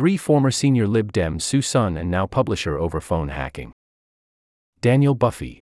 [0.00, 3.72] Three former senior Lib Dem sue Sun and now publisher over phone hacking.
[4.80, 5.60] Daniel Boffey.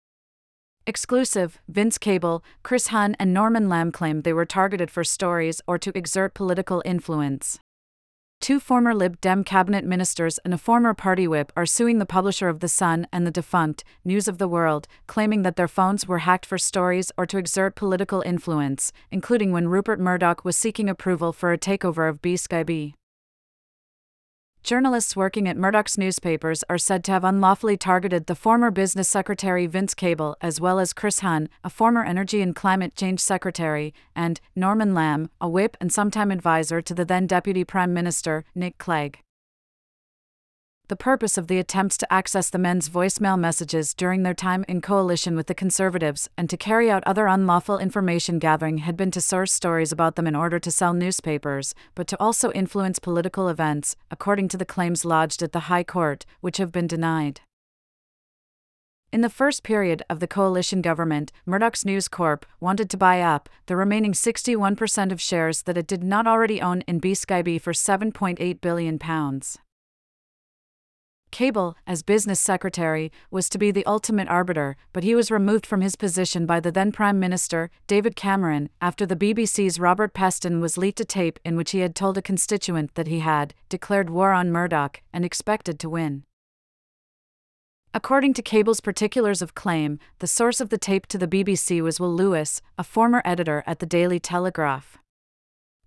[0.86, 5.79] Exclusive Vince Cable, Chris Huhne, and Norman Lamb claim they were targeted for stories or
[5.79, 7.58] to exert political influence.
[8.39, 12.47] Two former Lib Dem cabinet ministers and a former party whip are suing the publisher
[12.47, 16.19] of The Sun and the defunct News of the World, claiming that their phones were
[16.19, 21.33] hacked for stories or to exert political influence, including when Rupert Murdoch was seeking approval
[21.33, 22.93] for a takeover of BSkyB.
[24.68, 29.66] Journalists working at Murdoch's newspapers are said to have unlawfully targeted the former business secretary
[29.66, 34.41] Vince Cable, as well as Chris Huhne, a former energy and climate change secretary, and
[34.57, 39.20] Norman Lamb, a whip and sometime advisor to the then deputy prime minister, Nick Clegg
[40.88, 44.80] the purpose of the attempts to access the men's voicemail messages during their time in
[44.80, 49.20] coalition with the Conservatives and to carry out other unlawful information gathering had been to
[49.20, 53.98] source stories about them in order to sell newspapers, but to also influence political events,
[54.10, 57.41] according to the claims lodged at the High Court, which have been denied.
[59.12, 63.49] In the first period of the coalition government, Murdoch's News Corp wanted to buy up
[63.66, 68.62] the remaining 61% of shares that it did not already own in BSkyB for 7.8
[68.62, 69.60] billion pounds.
[71.31, 75.81] Cable, as business secretary, was to be the ultimate arbiter, but he was removed from
[75.81, 80.78] his position by the then Prime Minister, David Cameron, after the BBC's Robert Peston was
[80.78, 84.31] leaked a tape in which he had told a constituent that he had declared war
[84.31, 86.23] on Murdoch and expected to win.
[87.94, 92.00] According to Cable's particulars of claim, the source of the tape to the BBC was
[92.00, 94.98] Will Lewis, a former editor at the Daily Telegraph.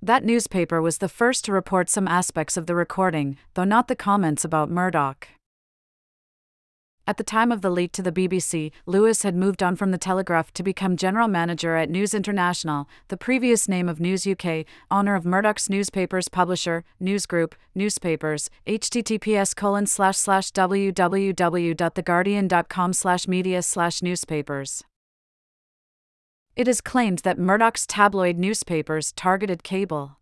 [0.03, 3.95] That newspaper was the first to report some aspects of the recording, though not the
[3.95, 5.29] comments about Murdoch.
[7.07, 9.99] At the time of the leak to the BBC, Lewis had moved on from the
[9.99, 15.15] Telegraph to become general manager at News International, the previous name of News UK, owner
[15.17, 24.03] of Murdoch's newspapers publisher, News Group, newspapers, https colon slash slash www.theguardian.com slash media slash
[24.03, 24.85] newspapers.
[26.61, 30.19] It is claimed that Murdoch's tabloid newspapers targeted cable.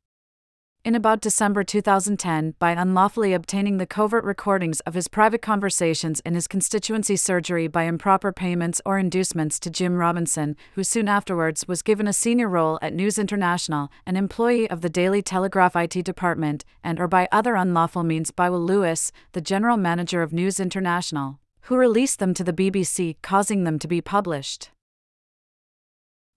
[0.85, 6.37] In about December 2010, by unlawfully obtaining the covert recordings of his private conversations in
[6.37, 11.83] his constituency surgery by improper payments or inducements to Jim Robinson, who soon afterwards was
[11.83, 16.65] given a senior role at News International, an employee of the Daily Telegraph IT department,
[16.85, 21.41] and or by other unlawful means by Will Lewis, the general manager of News International,
[21.63, 24.71] who released them to the BBC, causing them to be published.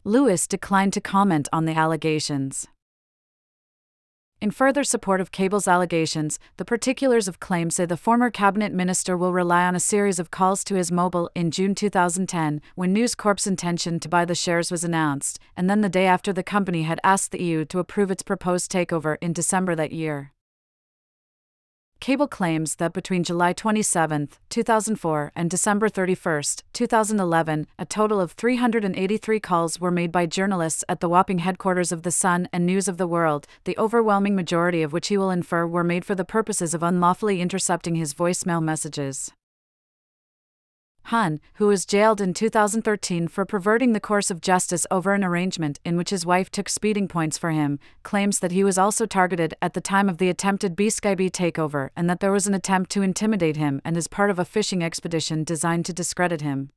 [0.04, 2.68] Lewis declined to comment on the allegations.
[4.42, 9.16] In further support of Cable's allegations, the particulars of claim say the former cabinet minister
[9.16, 13.14] will rely on a series of calls to his mobile in June 2010, when News
[13.14, 16.82] Corp's intention to buy the shares was announced, and then the day after the company
[16.82, 20.32] had asked the EU to approve its proposed takeover in December that year.
[22.02, 26.42] Cable claims that between July 27, 2004 and December 31,
[26.74, 32.02] 2011, a total of 383 calls were made by journalists at the Wapping headquarters of
[32.02, 35.68] The Sun and News of the World, the overwhelming majority of which he will infer
[35.68, 39.32] were made for the purposes of unlawfully intercepting his voicemail messages.
[41.08, 45.80] Huhne, who was jailed in 2013 for perverting the course of justice over an arrangement
[45.84, 49.54] in which his wife took speeding points for him, claims that he was also targeted
[49.62, 53.02] at the time of the attempted BSkyB takeover and that there was an attempt to
[53.02, 56.72] intimidate him and is part of a fishing expedition designed to discredit him.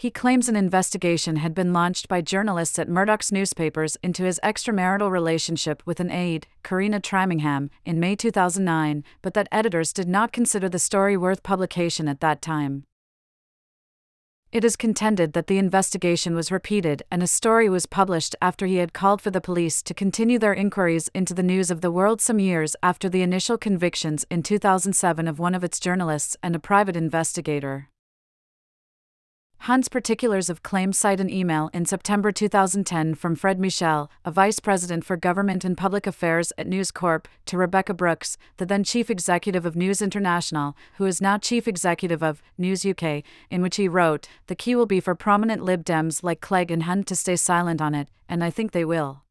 [0.00, 5.10] He claims an investigation had been launched by journalists at Murdoch's newspapers into his extramarital
[5.10, 10.70] relationship with an aide, Karina Trimingham, in May 2009, but that editors did not consider
[10.70, 12.84] the story worth publication at that time.
[14.50, 18.76] It is contended that the investigation was repeated and a story was published after he
[18.76, 22.22] had called for the police to continue their inquiries into the news of the world
[22.22, 26.58] some years after the initial convictions in 2007 of one of its journalists and a
[26.58, 27.90] private investigator.
[29.64, 34.58] Huhne's particulars of claim cite an email in September 2010 from Fred Michel, a vice
[34.58, 39.10] president for government and public affairs at News Corp, to Rebekah Brooks, the then chief
[39.10, 43.86] executive of News International, who is now chief executive of News UK, in which he
[43.86, 47.36] wrote, The key will be for prominent Lib Dems like Clegg and Huhne to stay
[47.36, 49.24] silent on it, and I think they will.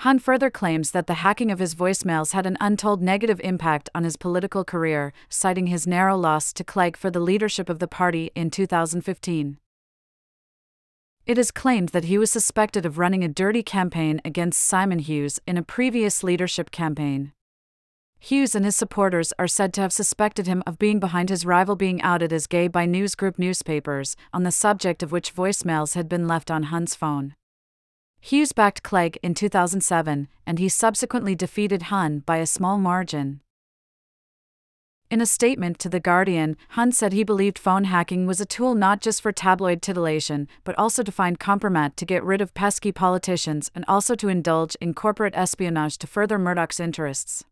[0.00, 4.04] Huhne further claims that the hacking of his voicemails had an untold negative impact on
[4.04, 8.30] his political career, citing his narrow loss to Clegg for the leadership of the party
[8.34, 9.58] in 2015.
[11.26, 15.40] It is claimed that he was suspected of running a dirty campaign against Simon Hughes
[15.46, 17.32] in a previous leadership campaign.
[18.18, 21.76] Hughes and his supporters are said to have suspected him of being behind his rival
[21.76, 26.10] being outed as gay by News Group newspapers, on the subject of which voicemails had
[26.10, 27.34] been left on Huhne's phone.
[28.26, 33.42] Hughes backed Clegg in 2007, and he subsequently defeated Huhne by a small margin.
[35.10, 38.74] In a statement to The Guardian, Huhne said he believed phone hacking was a tool
[38.74, 42.92] not just for tabloid titillation, but also to find compromat to get rid of pesky
[42.92, 47.44] politicians and also to indulge in corporate espionage to further Murdoch's interests.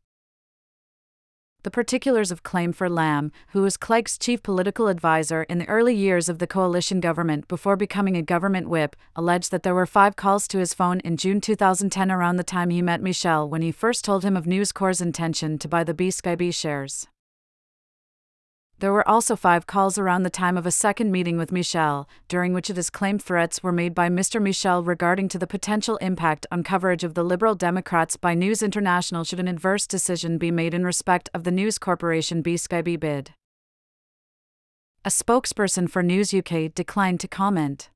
[1.64, 5.94] The particulars of claim for Lamb, who was Clegg's chief political advisor in the early
[5.94, 10.17] years of the coalition government before becoming a government whip, allege that there were five
[10.17, 13.70] calls to his phone in June 2010 around the time he met Michel when he
[13.70, 17.06] first told him of News Corp's intention to buy the BSkyB shares.
[18.82, 22.52] There were also five calls around the time of a second meeting with Michel, during
[22.52, 24.43] which it is claimed threats were made by Mr.
[24.43, 29.23] Michel regarding to the potential impact on coverage of the Liberal Democrats by News International
[29.23, 33.34] should an adverse decision be made in respect of the News Corporation BSkyB bid.
[35.05, 37.88] A spokesperson for News UK declined to comment.